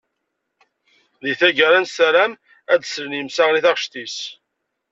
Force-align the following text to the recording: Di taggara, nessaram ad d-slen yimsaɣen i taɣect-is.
Di 1.23 1.33
taggara, 1.39 1.79
nessaram 1.79 2.31
ad 2.73 2.79
d-slen 2.81 3.17
yimsaɣen 3.17 3.59
i 3.59 3.61
taɣect-is. 3.65 4.17